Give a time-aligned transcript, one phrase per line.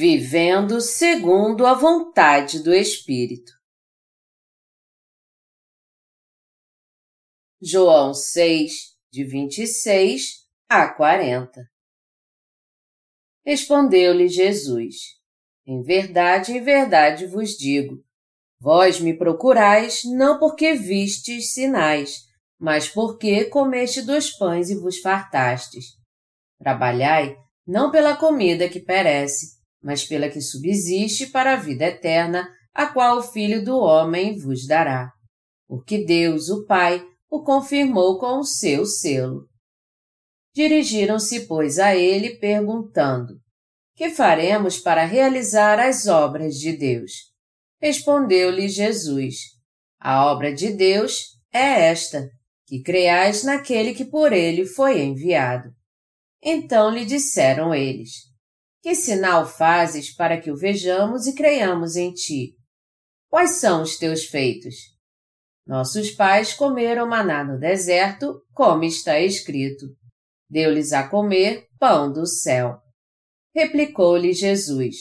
[0.00, 3.50] Vivendo segundo a vontade do Espírito.
[7.60, 11.68] João 6, de 26 a 40
[13.44, 14.94] Respondeu-lhe Jesus:
[15.66, 18.00] Em verdade, em verdade vos digo:
[18.60, 22.20] Vós me procurais não porque vistes sinais,
[22.56, 25.86] mas porque comeste dos pães e vos fartastes.
[26.56, 27.36] Trabalhai
[27.66, 33.18] não pela comida que perece, mas pela que subsiste para a vida eterna, a qual
[33.18, 35.10] o Filho do Homem vos dará.
[35.66, 39.46] Porque Deus, o Pai, o confirmou com o seu selo.
[40.54, 43.34] Dirigiram-se, pois, a ele, perguntando:
[43.94, 47.12] Que faremos para realizar as obras de Deus?
[47.80, 49.36] Respondeu-lhe Jesus:
[50.00, 52.28] A obra de Deus é esta,
[52.66, 55.70] que creais naquele que por ele foi enviado.
[56.42, 58.27] Então lhe disseram eles:
[58.88, 62.54] que sinal fazes para que o vejamos e creiamos em ti?
[63.28, 64.76] Quais são os teus feitos?
[65.66, 69.84] Nossos pais comeram maná no deserto, como está escrito.
[70.48, 72.78] Deu-lhes a comer pão do céu.
[73.54, 74.96] Replicou-lhe Jesus: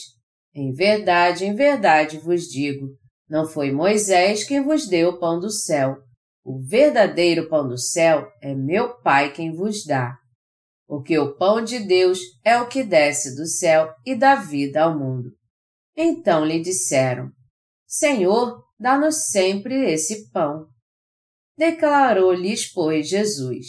[0.54, 2.90] Em verdade, em verdade vos digo,
[3.30, 5.96] não foi Moisés quem vos deu o pão do céu.
[6.44, 10.18] O verdadeiro pão do céu é meu Pai quem vos dá
[10.88, 14.98] porque o pão de Deus é o que desce do céu e dá vida ao
[14.98, 15.30] mundo.
[15.96, 17.30] Então lhe disseram:
[17.86, 20.68] Senhor, dá-nos sempre esse pão.
[21.58, 23.66] Declarou-lhes, pois, Jesus: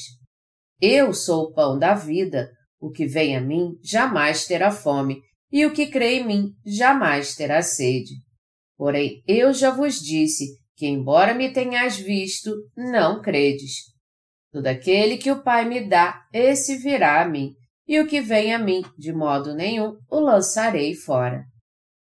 [0.80, 2.50] Eu sou o pão da vida.
[2.80, 7.34] O que vem a mim jamais terá fome, e o que crê em mim jamais
[7.34, 8.14] terá sede.
[8.76, 10.44] Porém, eu já vos disse
[10.76, 13.97] que, embora me tenhais visto, não credes.
[14.58, 17.54] Todo aquele que o Pai me dá, esse virá a mim,
[17.86, 21.44] e o que vem a mim, de modo nenhum, o lançarei fora.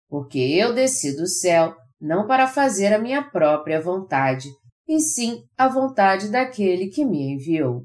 [0.08, 4.48] Porque eu desci do céu, não para fazer a minha própria vontade,
[4.86, 7.82] e sim a vontade daquele que me enviou.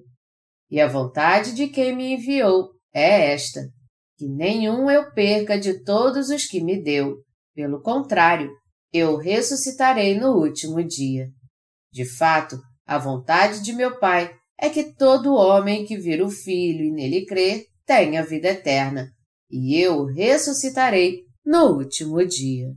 [0.70, 3.62] E a vontade de quem me enviou é esta:
[4.18, 7.16] que nenhum eu perca de todos os que me deu.
[7.56, 8.52] Pelo contrário,
[8.94, 11.26] eu ressuscitarei no último dia.
[11.92, 16.84] De fato, a vontade de meu Pai é que todo homem que vira o Filho
[16.84, 19.10] e nele crer tenha vida eterna,
[19.50, 22.68] e eu ressuscitarei no último dia.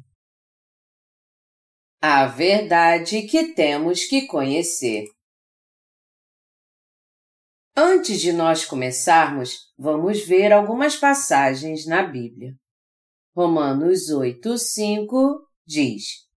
[2.01, 5.05] A verdade que temos que conhecer.
[7.77, 12.55] Antes de nós começarmos, vamos ver algumas passagens na Bíblia.
[13.35, 16.29] Romanos 8, 5 diz: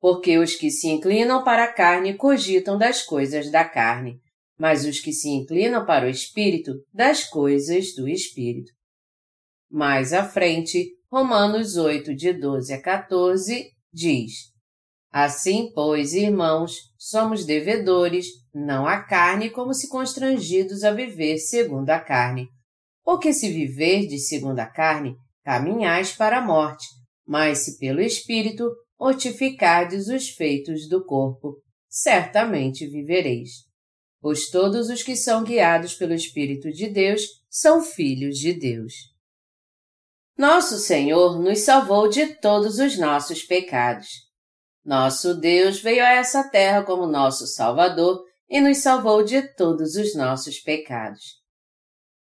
[0.00, 4.22] Porque os que se inclinam para a carne cogitam das coisas da carne,
[4.58, 8.72] mas os que se inclinam para o Espírito, das coisas do Espírito.
[9.70, 14.32] Mais à frente, Romanos 8, de 12 a 14, diz:
[15.10, 22.00] Assim, pois, irmãos, somos devedores, não à carne, como se constrangidos a viver segundo a
[22.00, 22.48] carne.
[23.02, 25.14] Porque se viverdes segundo a carne,
[25.44, 26.86] caminhais para a morte,
[27.26, 33.63] mas se pelo Espírito mortificardes os feitos do corpo, certamente vivereis
[34.24, 38.94] pois todos os que são guiados pelo Espírito de Deus são filhos de Deus.
[40.34, 44.08] Nosso Senhor nos salvou de todos os nossos pecados.
[44.82, 50.16] Nosso Deus veio a essa terra como nosso Salvador e nos salvou de todos os
[50.16, 51.42] nossos pecados.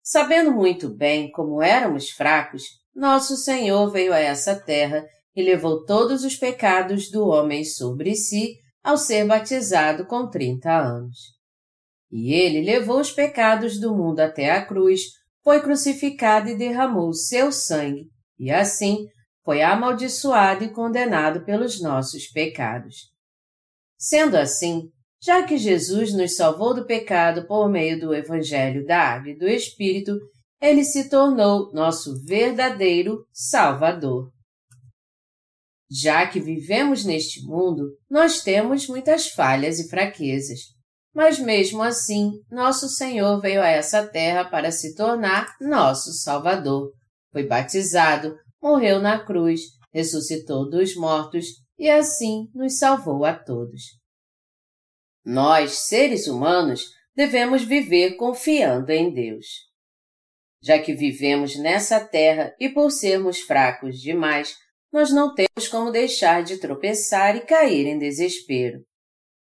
[0.04, 2.64] Sabendo muito bem como éramos fracos,
[2.94, 8.58] nosso Senhor veio a essa terra e levou todos os pecados do homem sobre si
[8.84, 11.35] ao ser batizado com trinta anos.
[12.12, 15.02] E ele levou os pecados do mundo até a cruz,
[15.44, 18.10] foi crucificado e derramou seu sangue,
[18.40, 19.08] e assim
[19.44, 23.12] foi amaldiçoado e condenado pelos nossos pecados.
[23.98, 24.90] Sendo assim,
[25.22, 29.48] já que Jesus nos salvou do pecado por meio do Evangelho da Água e do
[29.48, 30.20] Espírito,
[30.62, 34.32] ele se tornou nosso verdadeiro Salvador.
[35.90, 40.75] Já que vivemos neste mundo, nós temos muitas falhas e fraquezas.
[41.16, 46.92] Mas mesmo assim, nosso Senhor veio a essa terra para se tornar nosso Salvador.
[47.32, 49.62] Foi batizado, morreu na cruz,
[49.94, 51.46] ressuscitou dos mortos
[51.80, 53.82] e assim nos salvou a todos.
[55.24, 56.84] Nós, seres humanos,
[57.16, 59.46] devemos viver confiando em Deus.
[60.62, 64.54] Já que vivemos nessa terra e por sermos fracos demais,
[64.92, 68.84] nós não temos como deixar de tropeçar e cair em desespero.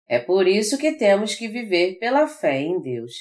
[0.07, 3.13] É por isso que temos que viver pela fé em Deus.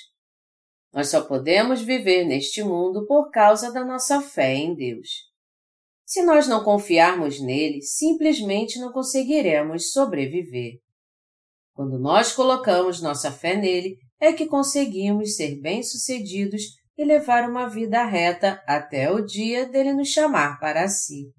[0.93, 5.09] Nós só podemos viver neste mundo por causa da nossa fé em Deus.
[6.05, 10.75] Se nós não confiarmos nele, simplesmente não conseguiremos sobreviver.
[11.73, 16.63] Quando nós colocamos nossa fé nele, é que conseguimos ser bem-sucedidos
[16.99, 21.33] e levar uma vida reta até o dia dele nos chamar para si.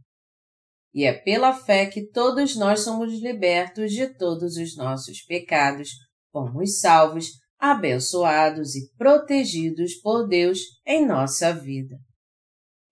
[0.93, 5.89] E é pela fé que todos nós somos libertos de todos os nossos pecados,
[6.31, 11.97] fomos salvos, abençoados e protegidos por Deus em nossa vida.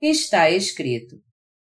[0.01, 1.17] Está escrito: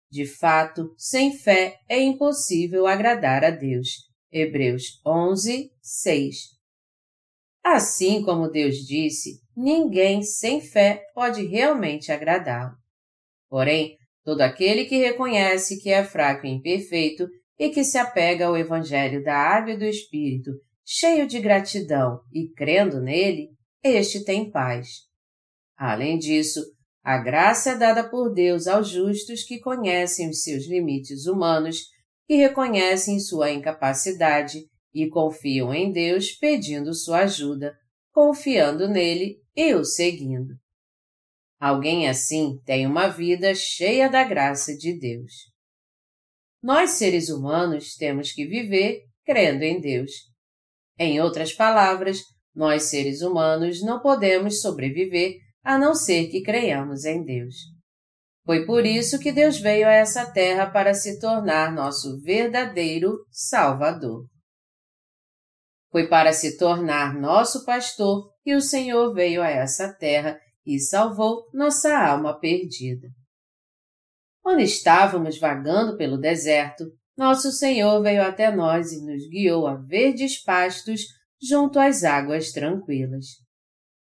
[0.10, 3.90] De fato, sem fé é impossível agradar a Deus.
[4.32, 6.36] Hebreus 11, 6.
[7.64, 12.76] Assim como Deus disse, ninguém sem fé pode realmente agradá-lo.
[13.50, 18.58] Porém, todo aquele que reconhece que é fraco e imperfeito e que se apega ao
[18.58, 20.52] Evangelho da Água e do Espírito,
[20.84, 23.50] cheio de gratidão e crendo nele,
[23.84, 25.04] este tem paz.
[25.78, 26.60] Além disso,
[27.04, 31.84] a graça é dada por Deus aos justos que conhecem os seus limites humanos,
[32.28, 37.76] que reconhecem sua incapacidade e confiam em Deus pedindo sua ajuda,
[38.12, 40.56] confiando nele e o seguindo.
[41.60, 45.32] Alguém assim tem uma vida cheia da graça de Deus.
[46.62, 50.12] Nós, seres humanos, temos que viver crendo em Deus.
[50.98, 52.20] Em outras palavras,
[52.54, 57.56] nós, seres humanos, não podemos sobreviver a não ser que creiamos em Deus.
[58.46, 64.26] Foi por isso que Deus veio a essa terra para se tornar nosso verdadeiro Salvador.
[65.92, 71.50] Foi para se tornar nosso pastor que o Senhor veio a essa terra e salvou
[71.54, 73.08] nossa alma perdida.
[74.42, 76.86] Quando estávamos vagando pelo deserto,
[77.18, 81.02] nosso Senhor veio até nós e nos guiou a verdes pastos
[81.42, 83.26] junto às águas tranquilas.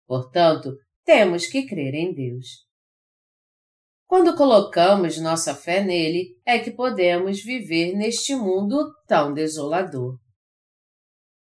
[0.06, 2.66] Portanto, temos que crer em Deus.
[4.08, 10.18] Quando colocamos nossa fé nele, é que podemos viver neste mundo tão desolador.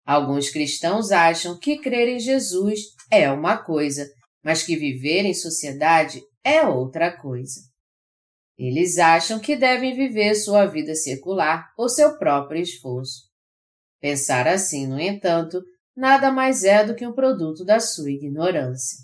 [0.04, 2.80] Alguns cristãos acham que crer em Jesus
[3.10, 4.06] é uma coisa,
[4.42, 7.60] mas que viver em sociedade é outra coisa.
[8.58, 13.30] Eles acham que devem viver sua vida secular por seu próprio esforço.
[14.00, 15.62] Pensar assim, no entanto,
[15.96, 18.98] nada mais é do que um produto da sua ignorância.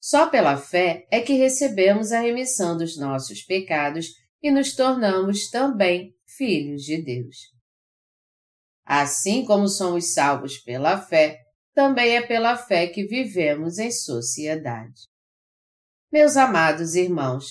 [0.00, 4.08] Só pela fé é que recebemos a remissão dos nossos pecados
[4.42, 7.36] e nos tornamos também filhos de Deus.
[8.84, 11.40] Assim como somos salvos pela fé,
[11.78, 15.02] também é pela fé que vivemos em sociedade.
[16.10, 17.44] Meus amados irmãos,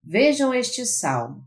[0.00, 1.42] vejam este salmo.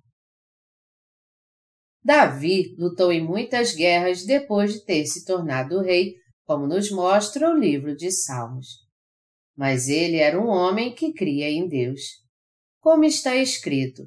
[2.04, 7.58] Davi lutou em muitas guerras depois de ter se tornado rei, como nos mostra o
[7.58, 8.68] livro de Salmos.
[9.56, 12.02] Mas ele era um homem que cria em Deus.
[12.82, 14.04] Como está escrito: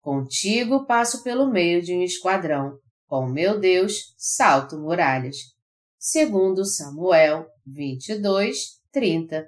[0.00, 5.36] Contigo passo pelo meio de um esquadrão, com meu Deus, salto muralhas.
[5.98, 9.46] Segundo Samuel 22, 30.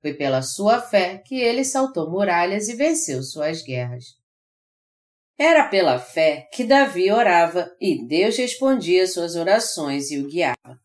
[0.00, 4.04] Foi pela sua fé que ele saltou muralhas e venceu suas guerras.
[5.38, 10.80] Era pela fé que Davi orava e Deus respondia suas orações e o guiava.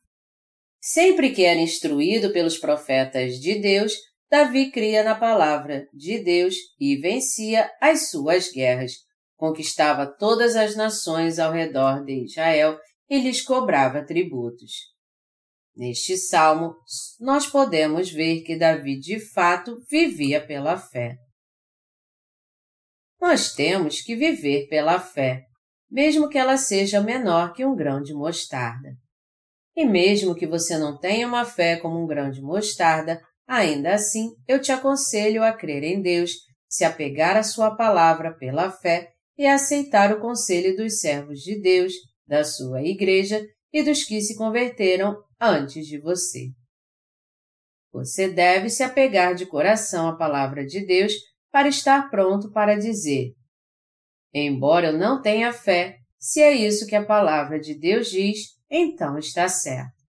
[0.81, 3.93] Sempre que era instruído pelos profetas de Deus,
[4.29, 8.93] Davi cria na palavra de Deus e vencia as suas guerras,
[9.37, 12.77] conquistava todas as nações ao redor de Israel
[13.09, 14.90] e lhes cobrava tributos.
[15.75, 16.75] Neste salmo,
[17.19, 21.15] nós podemos ver que Davi de fato vivia pela fé.
[23.21, 25.43] Nós temos que viver pela fé,
[25.89, 28.89] mesmo que ela seja menor que um grão de mostarda.
[29.75, 34.31] E mesmo que você não tenha uma fé como um grão de mostarda, ainda assim
[34.47, 36.31] eu te aconselho a crer em Deus,
[36.67, 41.93] se apegar à Sua palavra pela fé e aceitar o conselho dos servos de Deus,
[42.27, 46.49] da sua igreja e dos que se converteram antes de você.
[47.91, 51.13] Você deve se apegar de coração à palavra de Deus
[51.51, 53.33] para estar pronto para dizer:
[54.33, 59.17] Embora eu não tenha fé, se é isso que a palavra de Deus diz, então
[59.17, 60.01] está certo.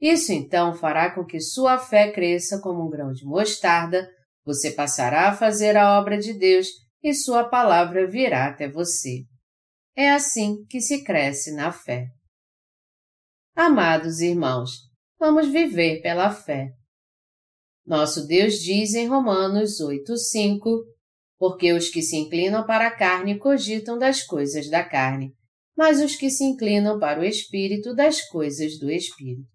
[0.00, 4.06] Isso então fará com que sua fé cresça como um grão de mostarda,
[4.44, 6.68] você passará a fazer a obra de Deus
[7.02, 9.24] e Sua palavra virá até você.
[9.94, 12.08] É assim que se cresce na fé.
[13.56, 14.70] Amados irmãos,
[15.16, 16.72] vamos viver pela fé.
[17.86, 20.82] Nosso Deus diz em Romanos 8,5:
[21.38, 25.32] Porque os que se inclinam para a carne cogitam das coisas da carne,
[25.76, 29.48] mas os que se inclinam para o Espírito das coisas do Espírito.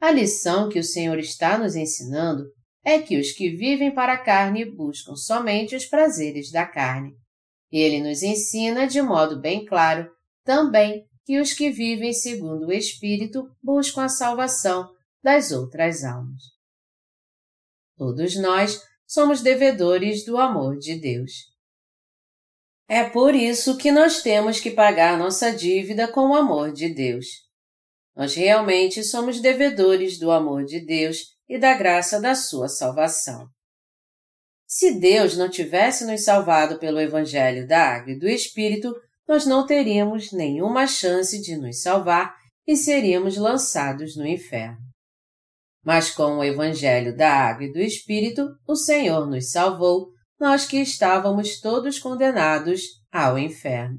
[0.00, 2.42] A lição que o Senhor está nos ensinando
[2.84, 7.12] é que os que vivem para a carne buscam somente os prazeres da carne,
[7.70, 10.10] ele nos ensina de modo bem claro
[10.44, 14.88] também que os que vivem segundo o Espírito buscam a salvação
[15.22, 16.42] das outras almas.
[17.96, 21.30] Todos nós somos devedores do amor de Deus.
[22.88, 27.26] É por isso que nós temos que pagar nossa dívida com o amor de Deus.
[28.14, 33.48] Nós realmente somos devedores do amor de Deus e da graça da sua salvação.
[34.66, 38.94] Se Deus não tivesse nos salvado pelo Evangelho da Água e do Espírito,
[39.28, 42.34] nós não teríamos nenhuma chance de nos salvar
[42.66, 44.78] e seríamos lançados no inferno.
[45.84, 50.78] Mas com o Evangelho da Água e do Espírito, o Senhor nos salvou, nós que
[50.78, 53.98] estávamos todos condenados ao inferno.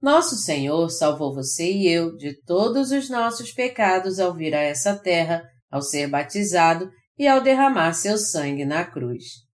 [0.00, 4.96] Nosso Senhor salvou você e eu de todos os nossos pecados ao vir a essa
[4.96, 9.45] terra, ao ser batizado e ao derramar seu sangue na cruz.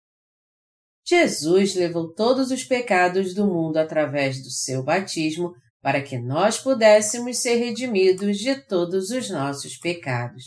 [1.04, 7.38] Jesus levou todos os pecados do mundo através do seu batismo para que nós pudéssemos
[7.38, 10.44] ser redimidos de todos os nossos pecados.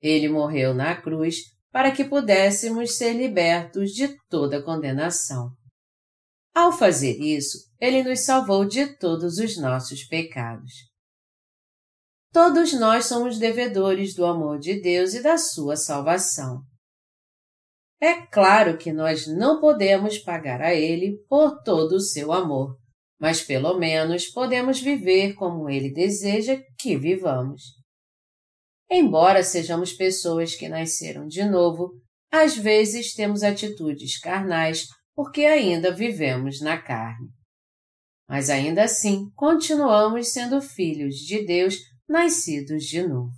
[0.00, 1.36] Ele morreu na cruz
[1.70, 5.50] para que pudéssemos ser libertos de toda condenação.
[6.54, 10.72] Ao fazer isso, ele nos salvou de todos os nossos pecados.
[12.32, 16.62] Todos nós somos devedores do amor de Deus e da sua salvação.
[18.02, 22.76] É claro que nós não podemos pagar a Ele por todo o seu amor,
[23.16, 27.62] mas pelo menos podemos viver como Ele deseja que vivamos.
[28.90, 31.92] Embora sejamos pessoas que nasceram de novo,
[32.28, 37.28] às vezes temos atitudes carnais porque ainda vivemos na carne.
[38.28, 41.76] Mas ainda assim continuamos sendo filhos de Deus
[42.08, 43.30] nascidos de novo.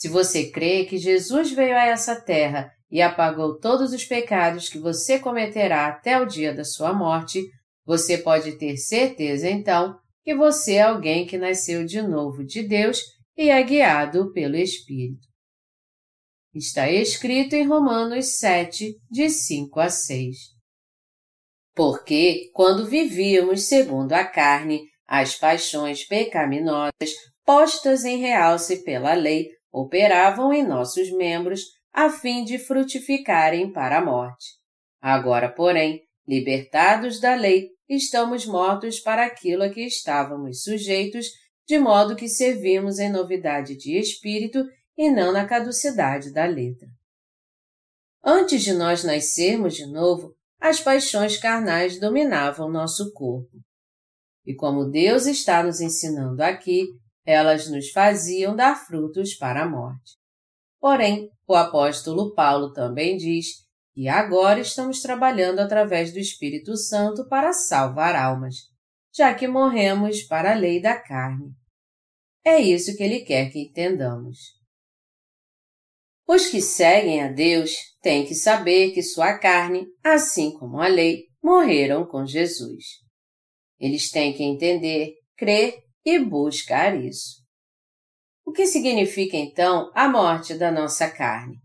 [0.00, 4.78] Se você crê que Jesus veio a essa terra e apagou todos os pecados que
[4.78, 7.42] você cometerá até o dia da sua morte,
[7.84, 13.00] você pode ter certeza então que você é alguém que nasceu de novo de Deus
[13.36, 15.26] e é guiado pelo Espírito.
[16.54, 20.36] Está escrito em Romanos 7, de 5 a 6.
[21.74, 27.10] Porque, quando vivíamos segundo a carne, as paixões pecaminosas
[27.44, 34.04] postas em realce pela lei operavam em nossos membros a fim de frutificarem para a
[34.04, 34.58] morte.
[35.00, 41.28] Agora, porém, libertados da lei, estamos mortos para aquilo a que estávamos sujeitos,
[41.64, 44.66] de modo que servimos em novidade de espírito
[44.98, 46.88] e não na caducidade da letra.
[48.24, 53.56] Antes de nós nascermos de novo, as paixões carnais dominavam nosso corpo.
[54.44, 56.88] E como Deus está nos ensinando aqui,
[57.24, 60.23] elas nos faziam dar frutos para a morte.
[60.84, 63.64] Porém, o apóstolo Paulo também diz
[63.94, 68.56] que agora estamos trabalhando através do Espírito Santo para salvar almas,
[69.10, 71.54] já que morremos para a lei da carne.
[72.44, 74.36] É isso que ele quer que entendamos.
[76.28, 77.72] Os que seguem a Deus
[78.02, 82.84] têm que saber que sua carne, assim como a lei, morreram com Jesus.
[83.80, 87.42] Eles têm que entender, crer e buscar isso.
[88.44, 91.56] O que significa então a morte da nossa carne?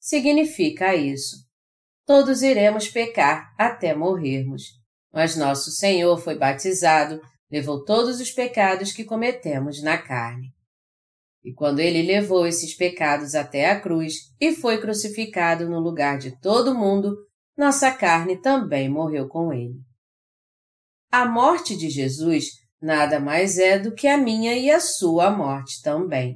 [0.00, 1.36] Significa isso.
[2.04, 4.62] Todos iremos pecar até morrermos,
[5.12, 7.20] mas nosso Senhor foi batizado,
[7.50, 10.48] levou todos os pecados que cometemos na carne.
[11.44, 16.38] E quando ele levou esses pecados até a cruz e foi crucificado no lugar de
[16.40, 17.16] todo mundo,
[17.56, 19.78] nossa carne também morreu com ele.
[21.10, 25.82] A morte de Jesus nada mais é do que a minha e a sua morte
[25.82, 26.34] também.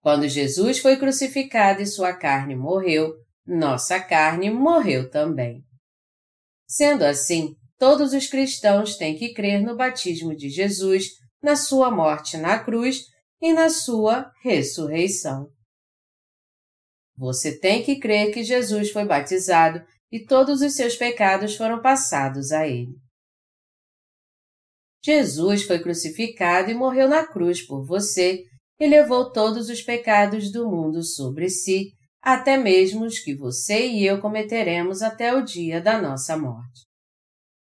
[0.00, 3.12] Quando Jesus foi crucificado e sua carne morreu,
[3.46, 5.62] nossa carne morreu também.
[6.66, 11.06] Sendo assim, todos os cristãos têm que crer no batismo de Jesus,
[11.42, 13.00] na sua morte na cruz
[13.40, 15.48] e na sua ressurreição.
[17.16, 22.52] Você tem que crer que Jesus foi batizado e todos os seus pecados foram passados
[22.52, 22.92] a ele.
[25.04, 28.44] Jesus foi crucificado e morreu na cruz por você
[28.78, 34.06] e levou todos os pecados do mundo sobre si, até mesmo os que você e
[34.06, 36.86] eu cometeremos até o dia da nossa morte.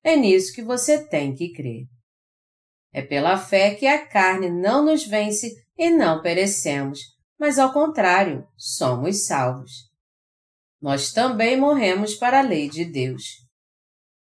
[0.03, 1.87] É nisso que você tem que crer.
[2.93, 7.01] É pela fé que a carne não nos vence e não perecemos,
[7.39, 9.89] mas ao contrário, somos salvos.
[10.81, 13.48] Nós também morremos para a lei de Deus.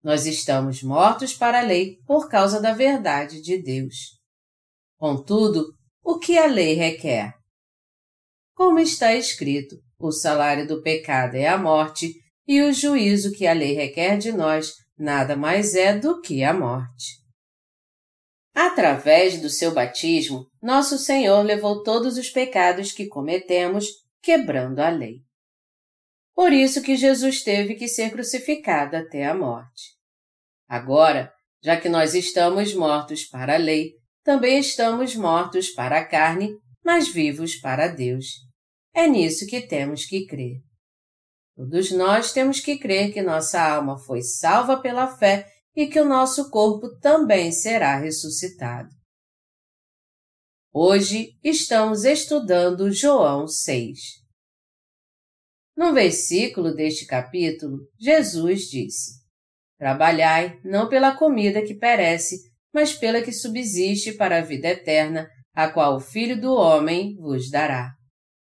[0.04, 4.20] Nós estamos mortos para a lei por causa da verdade de Deus.
[4.98, 7.34] Contudo, o que a lei requer?
[8.54, 12.14] Como está escrito, o salário do pecado é a morte,
[12.46, 16.54] e o juízo que a lei requer de nós nada mais é do que a
[16.54, 17.24] morte.
[18.54, 23.88] Através do seu batismo, nosso Senhor levou todos os pecados que cometemos,
[24.22, 25.22] quebrando a lei.
[26.36, 29.94] Por isso que Jesus teve que ser crucificado até a morte.
[30.68, 36.50] Agora, já que nós estamos mortos para a lei, também estamos mortos para a carne,
[36.84, 38.26] mas vivos para Deus.
[38.94, 40.58] É nisso que temos que crer.
[41.56, 46.06] Todos nós temos que crer que nossa alma foi salva pela fé e que o
[46.06, 48.90] nosso corpo também será ressuscitado.
[50.72, 54.23] Hoje estamos estudando João 6.
[55.76, 59.24] No versículo deste capítulo, Jesus disse:
[59.78, 62.38] Trabalhai não pela comida que perece,
[62.74, 67.50] mas pela que subsiste para a vida eterna, a qual o Filho do Homem vos
[67.50, 67.92] dará.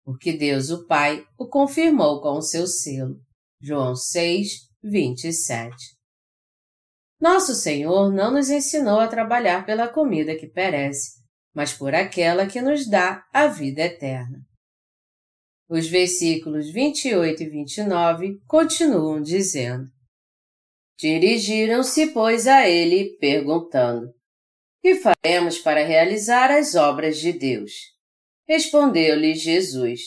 [0.04, 3.16] Porque Deus, o Pai, o confirmou com o seu selo.
[3.62, 4.50] João 6,
[4.84, 5.76] 27.
[7.20, 11.22] Nosso Senhor não nos ensinou a trabalhar pela comida que perece,
[11.54, 14.40] mas por aquela que nos dá a vida eterna.
[15.74, 19.88] Os versículos 28 e 29 continuam dizendo:
[21.00, 24.14] Dirigiram-se, pois, a ele, perguntando:
[24.82, 27.72] Que faremos para realizar as obras de Deus?
[28.46, 30.02] Respondeu-lhe Jesus: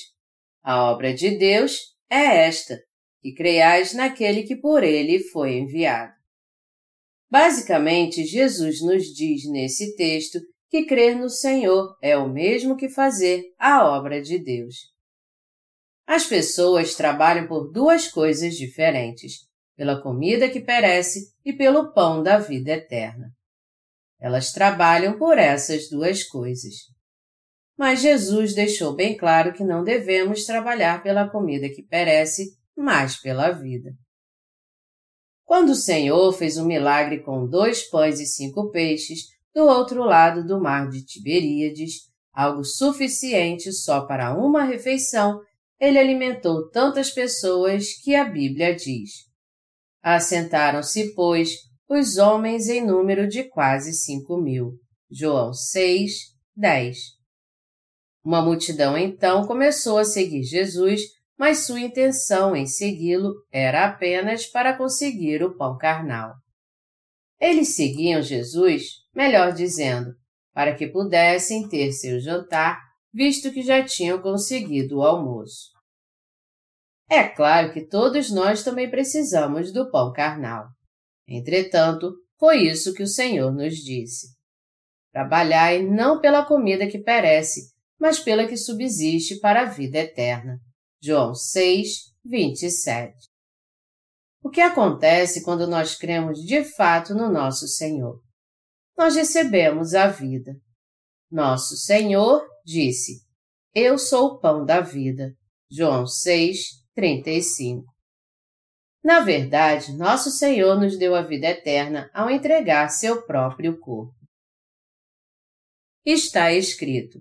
[0.62, 1.78] A obra de Deus
[2.11, 2.78] é esta,
[3.23, 6.12] que creiais naquele que por ele foi enviado.
[7.30, 13.44] Basicamente, Jesus nos diz nesse texto que crer no Senhor é o mesmo que fazer
[13.59, 14.92] a obra de Deus.
[16.07, 22.38] As pessoas trabalham por duas coisas diferentes: pela comida que perece e pelo pão da
[22.38, 23.33] vida eterna.
[24.21, 26.75] Elas trabalham por essas duas coisas.
[27.77, 33.51] Mas Jesus deixou bem claro que não devemos trabalhar pela comida que perece, mas pela
[33.51, 33.93] vida.
[35.45, 40.47] Quando o Senhor fez um milagre com dois pães e cinco peixes do outro lado
[40.47, 45.40] do mar de Tiberíades, algo suficiente só para uma refeição,
[45.81, 49.11] ele alimentou tantas pessoas que a Bíblia diz.
[50.03, 51.51] Assentaram-se, pois,
[51.89, 54.73] os homens em número de quase cinco mil.
[55.11, 56.13] João 6,
[56.57, 56.97] 10.
[58.25, 61.01] Uma multidão então começou a seguir Jesus
[61.39, 66.35] mas sua intenção em segui-lo era apenas para conseguir o pão carnal.
[67.41, 68.85] Eles seguiam Jesus,
[69.15, 70.15] melhor dizendo,
[70.53, 72.81] para que pudessem ter seu jantar,
[73.14, 75.70] visto que já tinham conseguido o almoço.
[77.09, 80.66] É claro que todos nós também precisamos do pão carnal.
[81.29, 84.35] Entretanto, foi isso que o Senhor nos disse.
[85.12, 90.59] Trabalhai não pela comida que perece, mas pela que subsiste para a vida eterna
[91.00, 93.14] João 6, 27.
[94.42, 98.22] O que acontece quando nós cremos de fato no nosso Senhor?
[98.96, 100.57] Nós recebemos a vida.
[101.31, 103.20] Nosso Senhor disse:
[103.74, 105.35] Eu sou o pão da vida.
[105.70, 106.59] João 6,
[106.94, 107.85] 35.
[109.05, 114.14] Na verdade, nosso Senhor nos deu a vida eterna ao entregar seu próprio corpo.
[116.05, 117.20] Está escrito: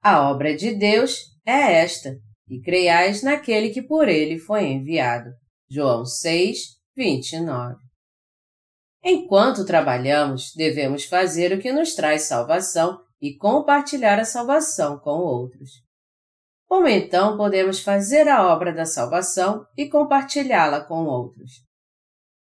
[0.00, 2.16] A obra de Deus é esta,
[2.48, 5.30] e creiais naquele que por ele foi enviado.
[5.68, 6.58] João 6,
[6.96, 7.76] 29.
[9.02, 15.70] Enquanto trabalhamos, devemos fazer o que nos traz salvação e compartilhar a salvação com outros.
[16.66, 21.64] Como então podemos fazer a obra da salvação e compartilhá-la com outros?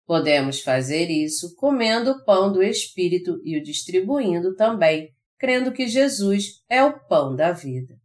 [0.06, 5.10] Podemos fazer isso comendo o pão do Espírito e o distribuindo também,
[5.40, 7.96] crendo que Jesus é o pão da vida.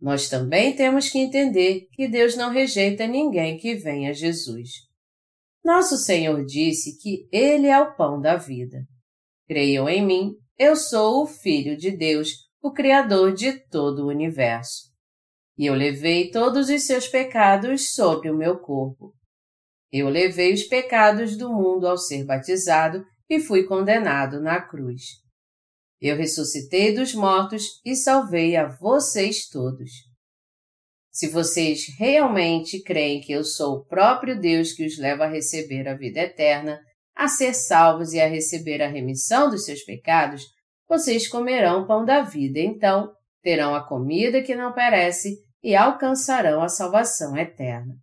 [0.00, 4.70] Nós também temos que entender que Deus não rejeita ninguém que vem a Jesus.
[5.62, 8.78] Nosso Senhor disse que Ele é o pão da vida.
[9.46, 14.90] Creiam em mim, eu sou o Filho de Deus, o Criador de todo o universo.
[15.56, 19.14] E eu levei todos os seus pecados sobre o meu corpo.
[19.90, 25.02] Eu levei os pecados do mundo ao ser batizado e fui condenado na cruz.
[25.98, 29.90] Eu ressuscitei dos mortos e salvei a vocês todos.
[31.10, 35.88] Se vocês realmente creem que eu sou o próprio Deus que os leva a receber
[35.88, 36.78] a vida eterna,
[37.14, 40.44] a ser salvos e a receber a remissão dos seus pecados,
[40.88, 46.62] vocês comerão o pão da vida, então terão a comida que não perece e alcançarão
[46.62, 47.94] a salvação eterna.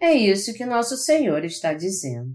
[0.00, 2.30] É isso que nosso Senhor está dizendo.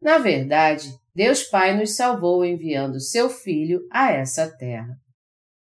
[0.00, 4.94] Na verdade, Deus Pai nos salvou enviando seu Filho a essa terra.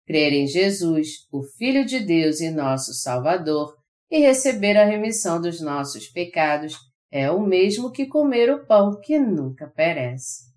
[0.06, 3.74] Crer em Jesus, o Filho de Deus e nosso Salvador,
[4.12, 6.76] e receber a remissão dos nossos pecados
[7.12, 10.50] é o mesmo que comer o pão que nunca perece.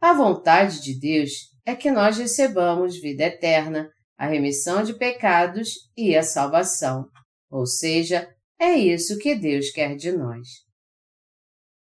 [0.00, 1.30] A vontade de Deus
[1.64, 7.08] é que nós recebamos vida eterna, a remissão de pecados e a salvação,
[7.50, 10.46] ou seja, é isso que Deus quer de nós.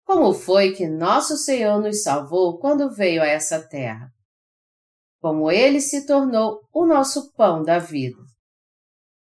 [0.04, 4.10] Como foi que nosso Senhor nos salvou quando veio a essa terra?
[5.20, 8.22] Como ele se tornou o nosso pão da vida.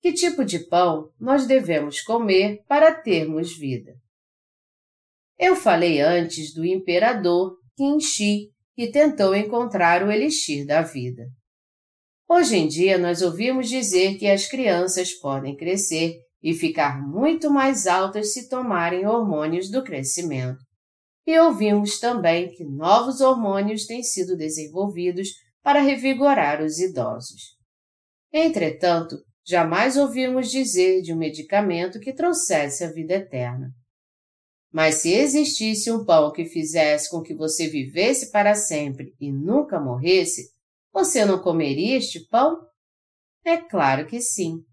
[0.01, 3.98] Que tipo de pão nós devemos comer para termos vida?
[5.39, 11.27] Eu falei antes do imperador Qin Shi, que tentou encontrar o elixir da vida.
[12.27, 17.87] Hoje em dia nós ouvimos dizer que as crianças podem crescer e ficar muito mais
[17.87, 20.59] altas se tomarem hormônios do crescimento.
[21.25, 25.29] E ouvimos também que novos hormônios têm sido desenvolvidos
[25.63, 27.55] para revigorar os idosos.
[28.33, 29.15] Entretanto,
[29.47, 33.69] jamais ouvimos dizer de um medicamento que trouxesse a vida eterna.
[34.71, 39.79] Mas se existisse um pão que fizesse com que você vivesse para sempre e nunca
[39.79, 40.51] morresse,
[40.93, 42.57] você não comeria este pão?
[43.43, 44.63] É claro que sim.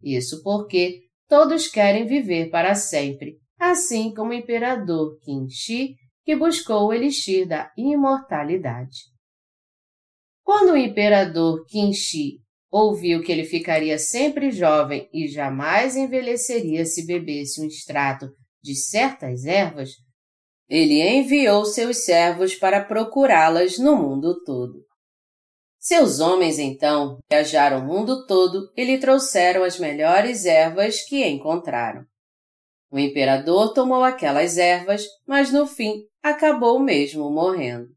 [0.00, 6.86] Isso porque todos querem viver para sempre, assim como o imperador Qin Shi, que buscou
[6.86, 8.98] o elixir da imortalidade.
[10.44, 17.04] Quando o imperador Qin Shi ouviu que ele ficaria sempre jovem e jamais envelheceria se
[17.04, 18.28] bebesse um extrato
[18.62, 19.90] de certas ervas,
[20.68, 24.84] ele enviou seus servos para procurá-las no mundo todo.
[25.78, 32.04] Seus homens, então, viajaram o mundo todo e lhe trouxeram as melhores ervas que encontraram.
[32.90, 37.88] O imperador tomou aquelas ervas, mas no fim acabou mesmo morrendo.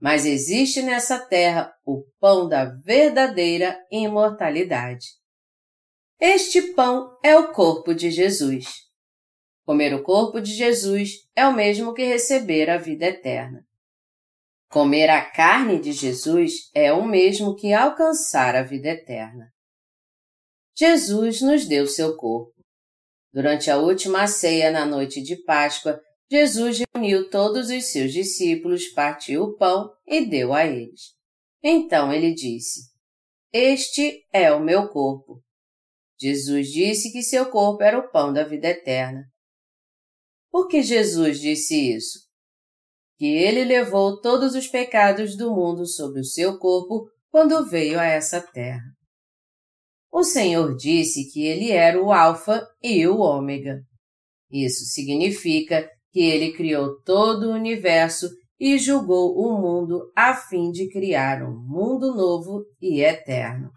[0.00, 5.06] Mas existe nessa terra o pão da verdadeira imortalidade.
[6.20, 8.87] Este pão é o corpo de Jesus.
[9.68, 13.66] Comer o corpo de Jesus é o mesmo que receber a vida eterna.
[14.70, 19.52] Comer a carne de Jesus é o mesmo que alcançar a vida eterna.
[20.74, 22.54] Jesus nos deu seu corpo.
[23.30, 26.00] Durante a última ceia na noite de Páscoa,
[26.32, 31.14] Jesus reuniu todos os seus discípulos, partiu o pão e deu a eles.
[31.62, 32.90] Então ele disse:
[33.52, 35.42] Este é o meu corpo.
[36.18, 39.30] Jesus disse que seu corpo era o pão da vida eterna.
[40.50, 42.28] Por que Jesus disse isso?
[43.18, 48.04] que ele levou todos os pecados do mundo sobre o seu corpo quando veio a
[48.04, 48.84] essa terra.
[50.10, 53.82] O Senhor disse que ele era o Alfa e o Ômega.
[54.50, 60.88] Isso significa que ele criou todo o universo e julgou o mundo a fim de
[60.88, 63.70] criar um mundo novo e eterno.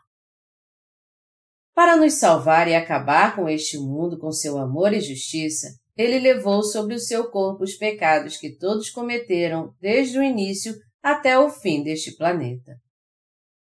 [1.73, 5.67] Para nos salvar e acabar com este mundo com seu amor e justiça,
[6.01, 11.37] ele levou sobre o seu corpo os pecados que todos cometeram desde o início até
[11.37, 12.75] o fim deste planeta.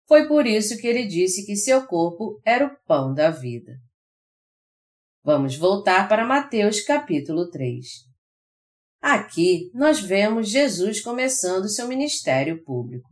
[0.08, 3.74] Foi por isso que ele disse que seu corpo era o pão da vida.
[5.24, 7.86] Vamos voltar para Mateus capítulo 3.
[9.02, 13.10] Aqui nós vemos Jesus começando seu ministério público.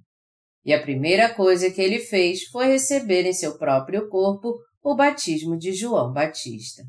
[0.65, 5.57] E a primeira coisa que ele fez foi receber em seu próprio corpo o batismo
[5.57, 6.83] de João Batista.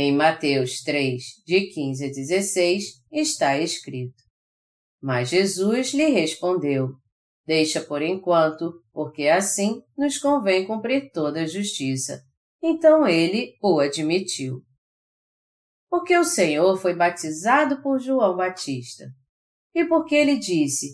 [0.00, 4.22] Em Mateus 3, de 15 a 16, está escrito:
[5.02, 6.90] Mas Jesus lhe respondeu:
[7.44, 12.22] Deixa por enquanto, porque assim nos convém cumprir toda a justiça.
[12.62, 14.62] Então ele o admitiu.
[15.90, 19.04] Porque o Senhor foi batizado por João Batista.
[19.74, 20.90] E porque ele disse: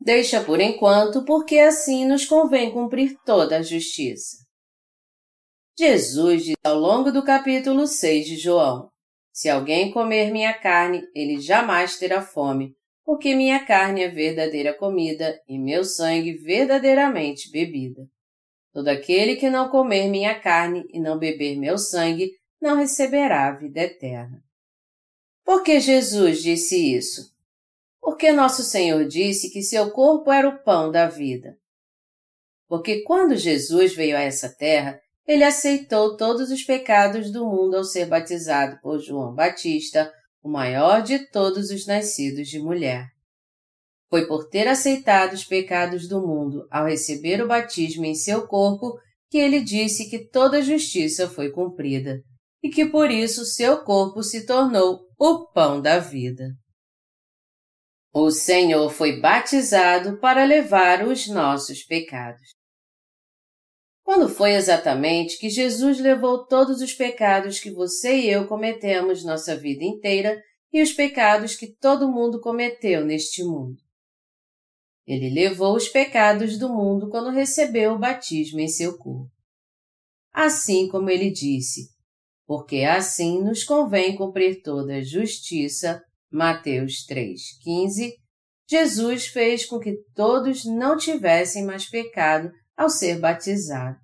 [0.00, 4.45] Deixa por enquanto, porque assim nos convém cumprir toda a justiça.
[5.78, 8.88] Jesus diz ao longo do capítulo 6 de João:
[9.30, 15.38] Se alguém comer minha carne, ele jamais terá fome, porque minha carne é verdadeira comida
[15.46, 18.08] e meu sangue verdadeiramente bebida.
[18.72, 23.52] Todo aquele que não comer minha carne e não beber meu sangue não receberá a
[23.52, 24.42] vida eterna.
[25.44, 27.34] Por que Jesus disse isso?
[28.00, 31.58] Porque nosso Senhor disse que seu corpo era o pão da vida.
[32.66, 37.84] Porque quando Jesus veio a essa terra, ele aceitou todos os pecados do mundo ao
[37.84, 40.12] ser batizado por João Batista,
[40.42, 43.08] o maior de todos os nascidos de mulher.
[44.08, 48.94] Foi por ter aceitado os pecados do mundo ao receber o batismo em seu corpo
[49.28, 52.20] que ele disse que toda a justiça foi cumprida
[52.62, 56.50] e que por isso seu corpo se tornou o pão da vida.
[58.14, 62.54] O Senhor foi batizado para levar os nossos pecados.
[64.06, 69.56] Quando foi exatamente que Jesus levou todos os pecados que você e eu cometemos nossa
[69.56, 70.40] vida inteira
[70.72, 73.82] e os pecados que todo mundo cometeu neste mundo?
[75.04, 79.28] Ele levou os pecados do mundo quando recebeu o batismo em seu corpo.
[80.32, 81.88] Assim como ele disse,
[82.46, 88.12] porque assim nos convém cumprir toda a justiça, Mateus 3,15,
[88.70, 93.98] Jesus fez com que todos não tivessem mais pecado ao ser batizado.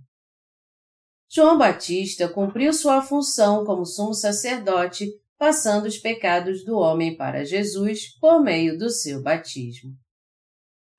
[1.30, 8.18] João Batista cumpriu sua função como sumo sacerdote, passando os pecados do homem para Jesus
[8.20, 9.92] por meio do seu batismo.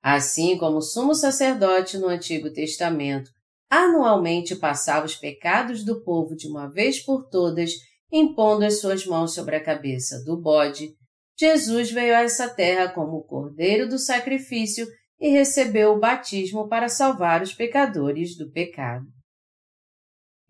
[0.02, 3.30] Assim como o sumo sacerdote no Antigo Testamento
[3.70, 7.72] anualmente passava os pecados do povo de uma vez por todas,
[8.12, 10.94] impondo as suas mãos sobre a cabeça do bode,
[11.36, 14.86] Jesus veio a essa terra como o cordeiro do sacrifício
[15.24, 19.06] e recebeu o batismo para salvar os pecadores do pecado.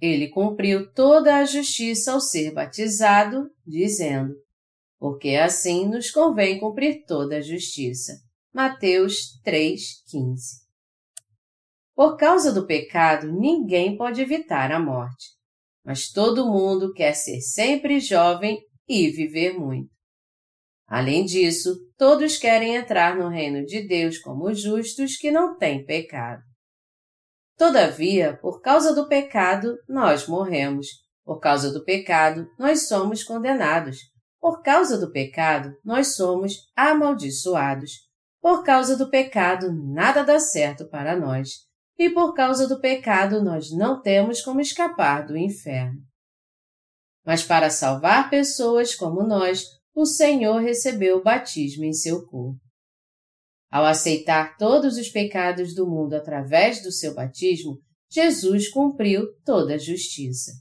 [0.02, 4.34] Ele cumpriu toda a justiça ao ser batizado, dizendo:
[4.98, 8.14] Porque assim nos convém cumprir toda a justiça.
[8.52, 10.64] Mateus 3,15
[11.94, 15.36] Por causa do pecado, ninguém pode evitar a morte,
[15.84, 19.93] mas todo mundo quer ser sempre jovem e viver muito.
[20.86, 26.42] Além disso, todos querem entrar no reino de Deus como justos que não têm pecado.
[27.56, 30.88] Todavia, por causa do pecado, nós morremos.
[31.24, 33.98] Por causa do pecado, nós somos condenados.
[34.40, 37.92] Por causa do pecado, nós somos amaldiçoados.
[38.42, 41.48] Por causa do pecado, nada dá certo para nós.
[41.96, 45.98] E por causa do pecado, nós não temos como escapar do inferno.
[47.24, 52.58] Mas para salvar pessoas como nós, o Senhor recebeu o batismo em seu corpo.
[53.70, 57.78] Ao aceitar todos os pecados do mundo através do seu batismo,
[58.10, 60.52] Jesus cumpriu toda a justiça.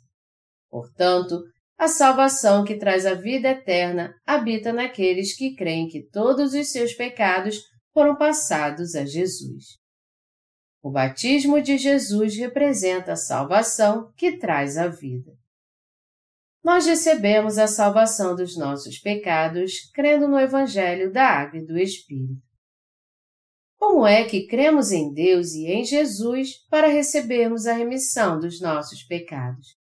[0.69, 1.43] Portanto,
[1.78, 6.93] a salvação que traz a vida eterna habita naqueles que creem que todos os seus
[6.93, 7.60] pecados
[7.91, 9.78] foram passados a Jesus.
[10.82, 15.32] O batismo de Jesus representa a salvação que traz a vida
[16.63, 22.41] nós recebemos a salvação dos nossos pecados crendo no Evangelho da Água e do Espírito.
[23.78, 29.04] Como é que cremos em Deus e em Jesus para recebermos a remissão dos nossos
[29.04, 29.76] pecados?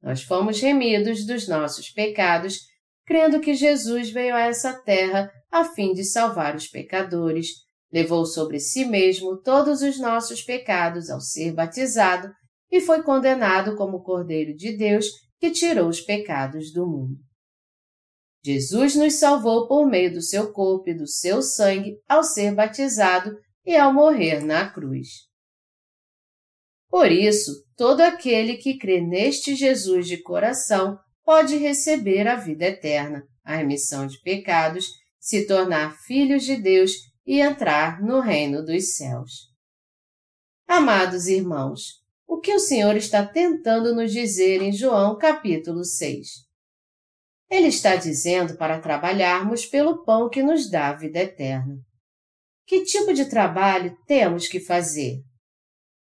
[0.00, 2.60] Nós fomos remidos dos nossos pecados
[3.04, 7.48] crendo que Jesus veio a essa terra a fim de salvar os pecadores,
[7.92, 12.32] levou sobre si mesmo todos os nossos pecados ao ser batizado
[12.70, 15.06] e foi condenado como Cordeiro de Deus
[15.38, 17.18] que tirou os pecados do mundo.
[18.44, 23.36] Jesus nos salvou por meio do seu corpo e do seu sangue ao ser batizado
[23.64, 25.08] e ao morrer na cruz.
[26.88, 33.26] Por isso, todo aquele que crê neste Jesus de coração pode receber a vida eterna,
[33.44, 34.86] a remissão de pecados,
[35.18, 36.92] se tornar filhos de Deus
[37.26, 39.32] e entrar no reino dos céus.
[40.68, 46.46] Amados irmãos, o que o Senhor está tentando nos dizer em João capítulo 6.
[47.48, 51.76] Ele está dizendo para trabalharmos pelo pão que nos dá a vida eterna.
[52.66, 55.22] Que tipo de trabalho temos que fazer?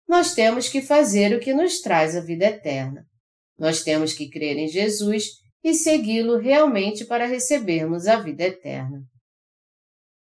[0.07, 3.07] Nós temos que fazer o que nos traz a vida eterna.
[3.59, 5.29] Nós temos que crer em Jesus
[5.65, 9.03] e segui-lo realmente para recebermos a vida eterna.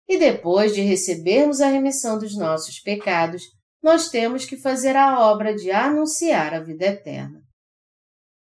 [0.08, 3.42] E depois de recebermos a remissão dos nossos pecados,
[3.84, 7.42] nós temos que fazer a obra de anunciar a vida eterna.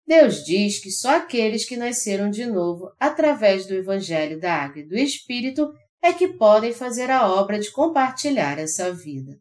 [0.06, 4.88] Deus diz que só aqueles que nasceram de novo através do Evangelho da Água e
[4.88, 5.70] do Espírito
[6.00, 9.36] é que podem fazer a obra de compartilhar essa vida.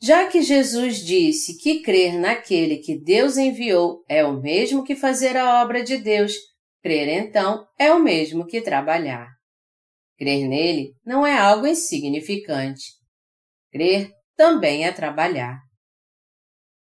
[0.00, 5.36] Já que Jesus disse que crer naquele que Deus enviou é o mesmo que fazer
[5.36, 6.32] a obra de Deus,
[6.82, 9.28] crer então é o mesmo que trabalhar.
[10.16, 12.98] Crer nele não é algo insignificante.
[13.70, 15.60] Crer também a trabalhar.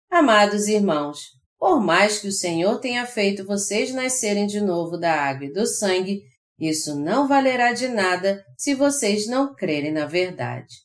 [0.07, 1.21] Amados irmãos,
[1.57, 5.65] por mais que o Senhor tenha feito vocês nascerem de novo da água e do
[5.65, 6.21] sangue,
[6.59, 10.75] isso não valerá de nada se vocês não crerem na verdade.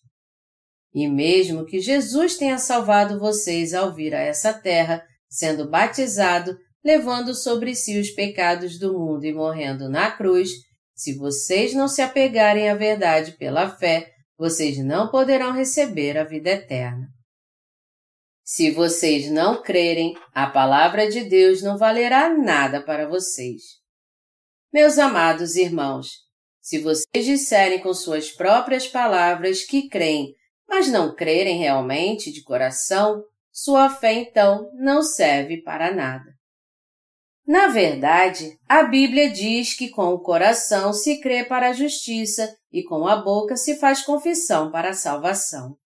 [0.95, 7.35] E mesmo que Jesus tenha salvado vocês ao vir a essa terra, sendo batizado, levando
[7.35, 10.49] sobre si os pecados do mundo e morrendo na cruz,
[10.95, 16.51] se vocês não se apegarem à verdade pela fé, vocês não poderão receber a vida
[16.51, 17.09] eterna.
[18.45, 23.63] Se vocês não crerem, a palavra de Deus não valerá nada para vocês.
[24.73, 26.09] Meus amados irmãos,
[26.61, 30.35] se vocês disserem com suas próprias palavras que creem,
[30.69, 36.34] mas não crerem realmente de coração, sua fé então não serve para nada.
[37.47, 42.83] Na verdade, a Bíblia diz que com o coração se crê para a justiça e
[42.83, 45.77] com a boca se faz confissão para a salvação.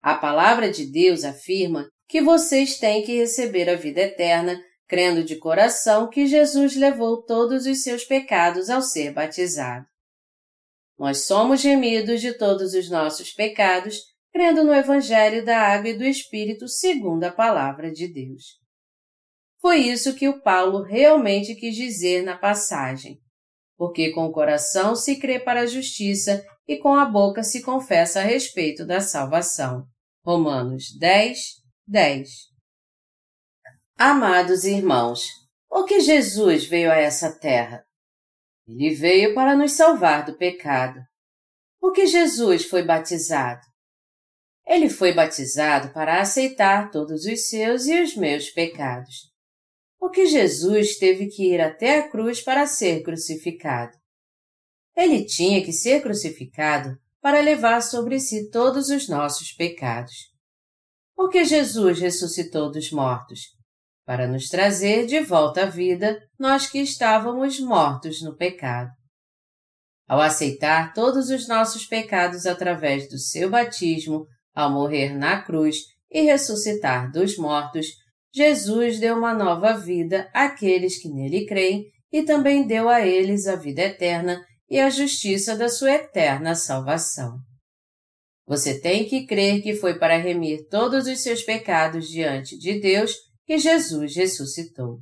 [0.00, 5.36] A palavra de Deus afirma que vocês têm que receber a vida eterna crendo de
[5.36, 9.84] coração que Jesus levou todos os seus pecados ao ser batizado.
[10.96, 14.00] Nós somos remidos de todos os nossos pecados
[14.32, 18.67] crendo no Evangelho da Água e do Espírito segundo a palavra de Deus.
[19.68, 23.20] Foi isso que o Paulo realmente quis dizer na passagem.
[23.76, 28.20] Porque com o coração se crê para a justiça e com a boca se confessa
[28.20, 29.84] a respeito da salvação.
[30.24, 31.38] Romanos 10,
[31.86, 32.30] 10.
[33.98, 35.26] Amados irmãos,
[35.68, 37.84] por que Jesus veio a essa terra?
[38.66, 40.98] Ele veio para nos salvar do pecado.
[41.78, 43.60] Por que Jesus foi batizado?
[44.66, 49.27] Ele foi batizado para aceitar todos os seus e os meus pecados.
[49.98, 53.96] Porque Jesus teve que ir até a cruz para ser crucificado.
[54.96, 60.14] Ele tinha que ser crucificado para levar sobre si todos os nossos pecados.
[61.14, 63.40] Porque Jesus ressuscitou dos mortos,
[64.04, 68.90] para nos trazer de volta à vida, nós que estávamos mortos no pecado.
[70.08, 75.76] Ao aceitar todos os nossos pecados através do seu batismo, ao morrer na cruz
[76.10, 77.86] e ressuscitar dos mortos,
[78.34, 83.56] Jesus deu uma nova vida àqueles que nele creem e também deu a eles a
[83.56, 87.38] vida eterna e a justiça da sua eterna salvação.
[88.46, 93.14] Você tem que crer que foi para remir todos os seus pecados diante de Deus
[93.46, 95.00] que Jesus ressuscitou.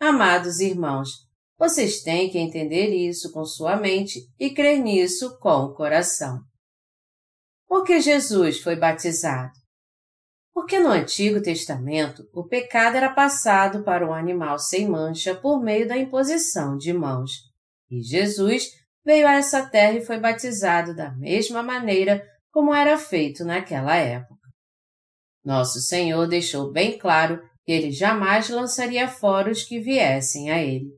[0.00, 1.10] Amados irmãos,
[1.58, 6.40] vocês têm que entender isso com sua mente e crer nisso com o coração.
[7.66, 9.52] Por que Jesus foi batizado?
[10.58, 15.86] Porque no Antigo Testamento o pecado era passado para um animal sem mancha por meio
[15.86, 17.30] da imposição de mãos.
[17.88, 18.64] E Jesus
[19.04, 24.48] veio a essa terra e foi batizado da mesma maneira como era feito naquela época.
[25.44, 30.90] Nosso Senhor deixou bem claro que ele jamais lançaria fora os que viessem a ele.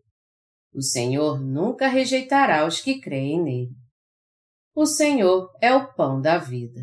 [0.72, 3.76] O Senhor nunca rejeitará os que creem nele.
[4.74, 6.80] O Senhor é o pão da vida.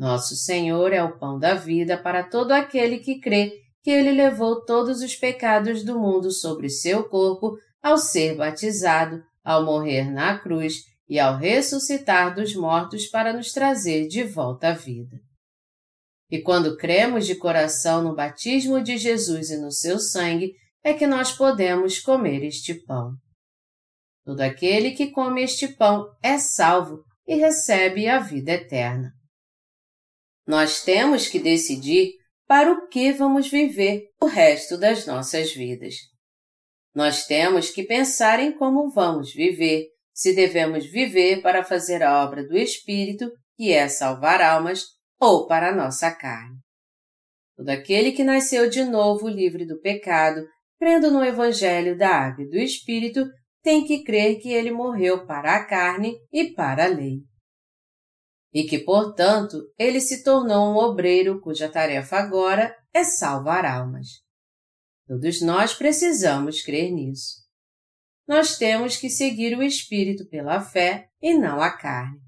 [0.00, 4.64] Nosso Senhor é o pão da vida para todo aquele que crê que ele levou
[4.64, 10.76] todos os pecados do mundo sobre seu corpo ao ser batizado, ao morrer na cruz
[11.06, 15.18] e ao ressuscitar dos mortos para nos trazer de volta à vida.
[16.30, 21.06] E quando cremos de coração no batismo de Jesus e no seu sangue, é que
[21.06, 23.12] nós podemos comer este pão.
[24.24, 29.19] Todo aquele que come este pão é salvo e recebe a vida eterna.
[30.50, 32.14] Nós temos que decidir
[32.48, 35.94] para o que vamos viver o resto das nossas vidas.
[36.92, 42.42] Nós temos que pensar em como vamos viver, se devemos viver para fazer a obra
[42.42, 44.86] do Espírito, que é salvar almas,
[45.20, 46.56] ou para a nossa carne.
[47.56, 50.44] Todo aquele que nasceu de novo livre do pecado,
[50.80, 53.24] crendo no Evangelho da Água e do Espírito,
[53.62, 57.29] tem que crer que ele morreu para a carne e para a lei.
[58.52, 64.08] E que, portanto, ele se tornou um obreiro cuja tarefa agora é salvar almas.
[65.06, 67.40] Todos nós precisamos crer nisso.
[68.26, 72.20] Nós temos que seguir o Espírito pela fé e não a carne.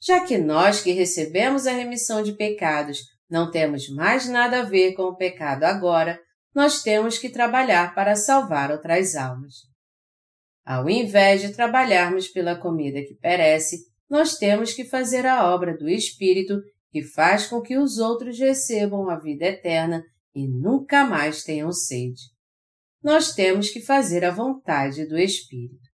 [0.00, 4.94] Já que nós que recebemos a remissão de pecados não temos mais nada a ver
[4.94, 6.20] com o pecado agora,
[6.54, 9.54] nós temos que trabalhar para salvar outras almas.
[10.64, 15.88] Ao invés de trabalharmos pela comida que perece, nós temos que fazer a obra do
[15.88, 16.60] Espírito
[16.90, 20.02] que faz com que os outros recebam a vida eterna
[20.34, 22.22] e nunca mais tenham sede.
[23.02, 25.86] Nós temos que fazer a vontade do Espírito.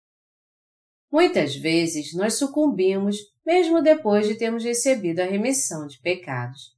[1.11, 6.75] Muitas vezes nós sucumbimos mesmo depois de termos recebido a remissão de pecados.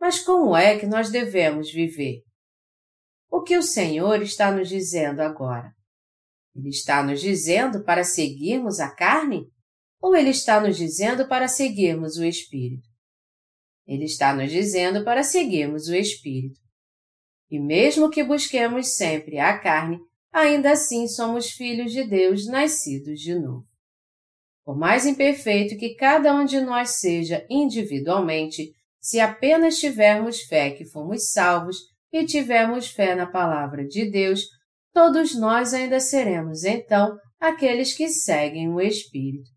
[0.00, 2.22] Mas como é que nós devemos viver?
[3.30, 5.72] O que o Senhor está nos dizendo agora?
[6.54, 9.46] Ele está nos dizendo para seguirmos a carne?
[10.04, 12.86] Ou ele está nos dizendo para seguirmos o Espírito?
[13.86, 16.60] Ele está nos dizendo para seguirmos o Espírito.
[17.50, 19.98] E mesmo que busquemos sempre a carne,
[20.30, 23.64] ainda assim somos filhos de Deus nascidos de novo.
[24.62, 30.84] Por mais imperfeito que cada um de nós seja individualmente, se apenas tivermos fé que
[30.84, 31.78] fomos salvos
[32.12, 34.42] e tivermos fé na palavra de Deus,
[34.92, 39.53] todos nós ainda seremos então aqueles que seguem o Espírito.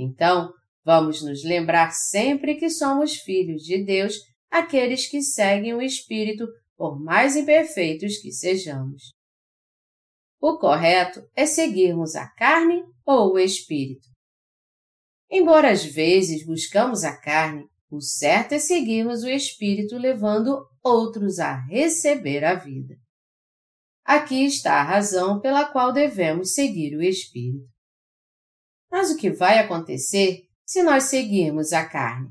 [0.00, 0.52] Então,
[0.84, 4.14] vamos nos lembrar sempre que somos filhos de Deus
[4.48, 6.46] aqueles que seguem o Espírito,
[6.76, 9.12] por mais imperfeitos que sejamos.
[10.40, 14.06] O correto é seguirmos a carne ou o Espírito.
[15.28, 21.56] Embora às vezes buscamos a carne, o certo é seguirmos o Espírito levando outros a
[21.66, 22.94] receber a vida.
[24.04, 27.66] Aqui está a razão pela qual devemos seguir o Espírito.
[28.90, 32.28] Mas o que vai acontecer se nós seguirmos a carne?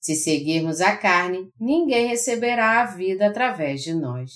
[0.00, 4.30] Se seguirmos a carne, ninguém receberá a vida através de nós.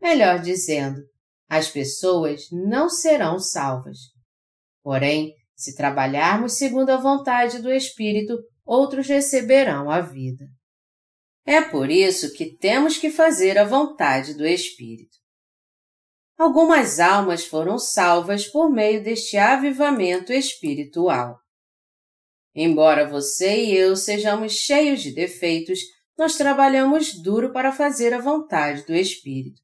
[0.00, 1.02] Melhor dizendo,
[1.48, 3.98] as pessoas não serão salvas.
[4.82, 10.46] Porém, se trabalharmos segundo a vontade do Espírito, outros receberão a vida.
[11.44, 15.16] É por isso que temos que fazer a vontade do Espírito.
[16.38, 21.40] Algumas almas foram salvas por meio deste avivamento espiritual.
[22.54, 25.78] Embora você e eu sejamos cheios de defeitos,
[26.16, 29.60] nós trabalhamos duro para fazer a vontade do Espírito.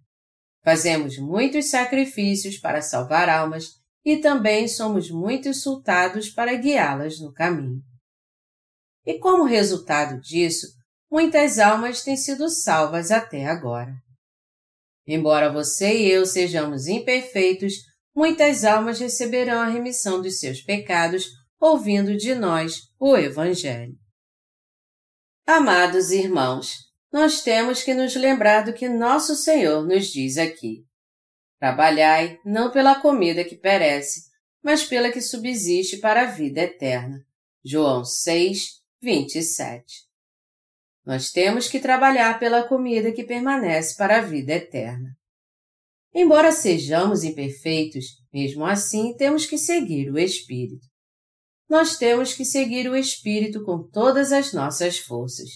[0.64, 7.82] Fazemos muitos sacrifícios para salvar almas e também somos muito insultados para guiá-las no caminho.
[9.04, 10.68] E como resultado disso,
[11.10, 13.92] muitas almas têm sido salvas até agora.
[15.07, 17.74] Embora você e eu sejamos imperfeitos,
[18.14, 21.26] muitas almas receberão a remissão dos seus pecados
[21.61, 23.94] ouvindo de nós o Evangelho.
[25.46, 26.74] Amados irmãos,
[27.12, 30.84] nós temos que nos lembrar do que nosso Senhor nos diz aqui.
[31.59, 34.22] Trabalhai não pela comida que perece,
[34.62, 37.24] mas pela que subsiste para a vida eterna.
[37.64, 40.11] João 6, 27.
[41.05, 45.11] Nós temos que trabalhar pela comida que permanece para a vida eterna.
[46.14, 50.86] Embora sejamos imperfeitos, mesmo assim temos que seguir o Espírito.
[51.68, 55.48] Nós temos que seguir o Espírito com todas as nossas forças.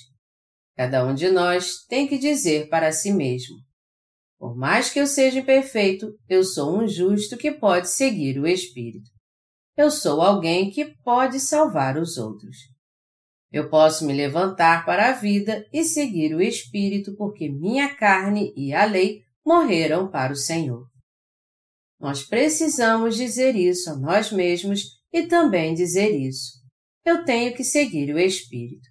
[0.74, 3.57] Cada um de nós tem que dizer para si mesmo:
[4.38, 9.11] Por mais que eu seja imperfeito, eu sou um justo que pode seguir o Espírito.
[9.76, 12.57] Eu sou alguém que pode salvar os outros.
[13.57, 18.74] Eu posso me levantar para a vida e seguir o Espírito porque minha carne e
[18.74, 20.86] a lei morreram para o Senhor.
[21.98, 26.52] Nós precisamos dizer isso a nós mesmos e também dizer isso.
[27.02, 28.90] Eu tenho que seguir o Espírito.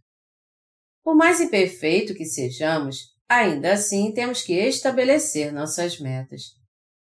[1.03, 2.97] Por mais imperfeito que sejamos,
[3.29, 6.41] ainda assim temos que estabelecer nossas metas.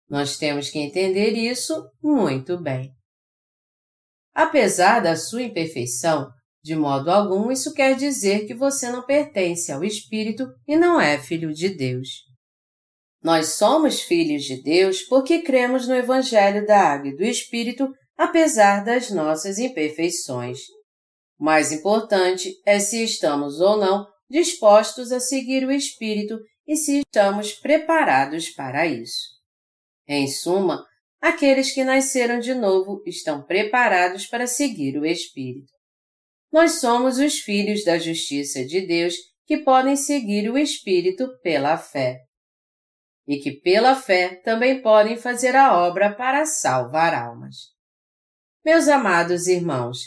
[0.09, 2.91] Nós temos que entender isso muito bem.
[4.33, 6.33] Apesar da sua imperfeição,
[6.63, 11.19] de modo algum, isso quer dizer que você não pertence ao Espírito e não é
[11.19, 12.09] filho de Deus.
[13.21, 18.85] Nós somos filhos de Deus porque cremos no Evangelho da Água e do Espírito, apesar
[18.85, 20.59] das nossas imperfeições.
[21.39, 27.01] O mais importante é se estamos ou não dispostos a seguir o Espírito e se
[27.01, 29.33] estamos preparados para isso.
[30.07, 30.85] Em suma,
[31.21, 35.73] aqueles que nasceram de novo estão preparados para seguir o Espírito
[36.53, 39.15] nós somos os filhos da justiça de Deus
[39.47, 42.21] que podem seguir o Espírito pela fé.
[43.27, 47.57] E que pela fé também podem fazer a obra para salvar almas.
[48.65, 49.99] Meus amados irmãos,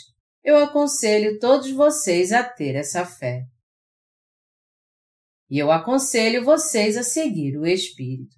[0.44, 3.42] eu aconselho todos vocês a ter essa fé.
[5.50, 8.36] E eu aconselho vocês a seguir o Espírito.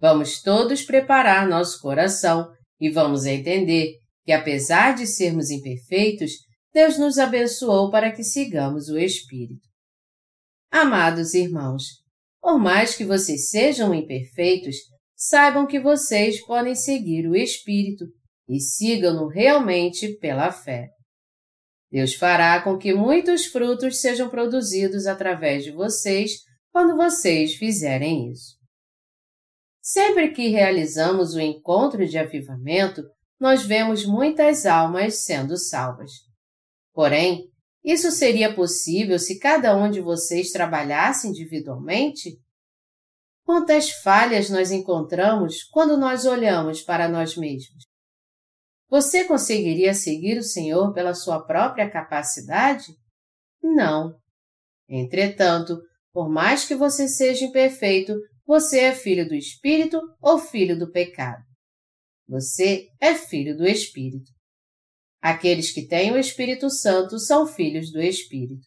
[0.00, 2.50] Vamos todos preparar nosso coração
[2.80, 3.92] e vamos entender
[4.24, 6.32] que, apesar de sermos imperfeitos,
[6.72, 9.68] Deus nos abençoou para que sigamos o Espírito.
[10.70, 11.84] Amados irmãos,
[12.40, 14.76] por mais que vocês sejam imperfeitos,
[15.14, 18.06] saibam que vocês podem seguir o Espírito
[18.48, 20.88] e sigam-no realmente pela fé.
[21.90, 26.38] Deus fará com que muitos frutos sejam produzidos através de vocês
[26.72, 28.56] quando vocês fizerem isso.
[29.82, 33.02] Sempre que realizamos o encontro de avivamento,
[33.38, 36.31] nós vemos muitas almas sendo salvas.
[36.92, 37.50] Porém,
[37.84, 42.38] isso seria possível se cada um de vocês trabalhasse individualmente?
[43.44, 47.84] Quantas falhas nós encontramos quando nós olhamos para nós mesmos?
[48.88, 52.86] Você conseguiria seguir o Senhor pela sua própria capacidade?
[53.62, 54.14] Não.
[54.88, 55.80] Entretanto,
[56.12, 58.14] por mais que você seja imperfeito,
[58.46, 61.42] você é filho do Espírito ou filho do pecado.
[62.28, 64.30] Você é filho do Espírito.
[65.22, 68.66] Aqueles que têm o Espírito Santo são filhos do Espírito.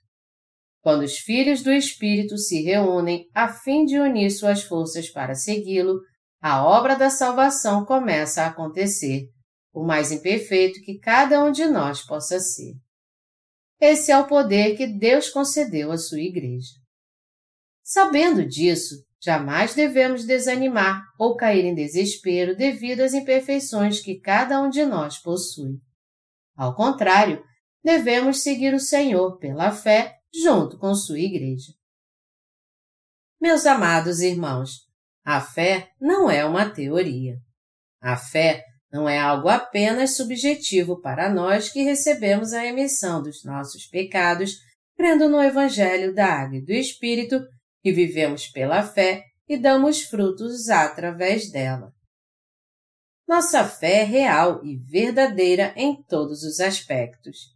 [0.80, 6.00] Quando os filhos do Espírito se reúnem a fim de unir suas forças para segui-lo,
[6.42, 9.24] a obra da salvação começa a acontecer,
[9.74, 12.74] o mais imperfeito que cada um de nós possa ser.
[13.82, 16.72] esse é o poder que Deus concedeu à sua igreja.
[17.84, 24.70] Sabendo disso, jamais devemos desanimar ou cair em desespero devido às imperfeições que cada um
[24.70, 25.80] de nós possui.
[26.56, 27.44] Ao contrário,
[27.84, 31.74] devemos seguir o Senhor pela fé junto com sua igreja.
[33.42, 34.86] Meus amados irmãos,
[35.24, 37.38] a fé não é uma teoria.
[38.02, 43.86] A fé não é algo apenas subjetivo para nós que recebemos a emissão dos nossos
[43.88, 44.56] pecados,
[44.96, 47.42] crendo no Evangelho da Água e do Espírito,
[47.84, 51.95] e vivemos pela fé e damos frutos através dela.
[53.28, 57.54] Nossa fé é real e verdadeira em todos os aspectos.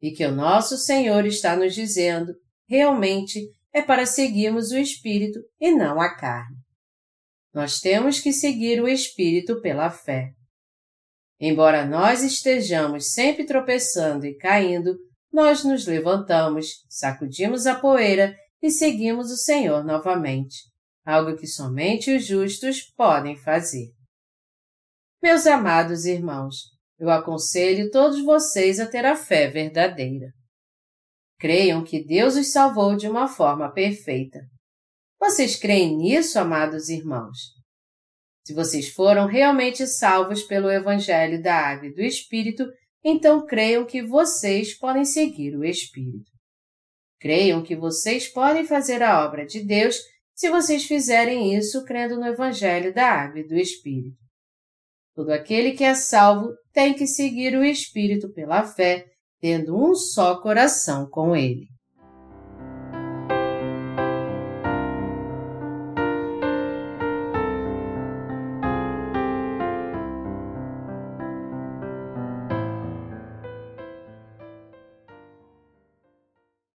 [0.00, 2.34] E que o nosso Senhor está nos dizendo,
[2.68, 6.56] realmente, é para seguirmos o Espírito e não a carne.
[7.52, 10.32] Nós temos que seguir o Espírito pela fé.
[11.40, 14.98] Embora nós estejamos sempre tropeçando e caindo,
[15.32, 20.58] nós nos levantamos, sacudimos a poeira e seguimos o Senhor novamente,
[21.04, 23.88] algo que somente os justos podem fazer.
[25.22, 26.54] Meus amados irmãos,
[26.98, 30.32] eu aconselho todos vocês a ter a fé verdadeira.
[31.38, 34.40] Creiam que Deus os salvou de uma forma perfeita.
[35.20, 37.36] Vocês creem nisso, amados irmãos?
[38.46, 42.64] Se vocês foram realmente salvos pelo Evangelho da Água e do Espírito,
[43.04, 46.30] então creiam que vocês podem seguir o Espírito.
[47.20, 49.98] Creiam que vocês podem fazer a obra de Deus
[50.34, 54.29] se vocês fizerem isso crendo no Evangelho da Água e do Espírito.
[55.20, 59.04] Todo aquele que é salvo tem que seguir o Espírito pela fé,
[59.38, 61.66] tendo um só coração com ele.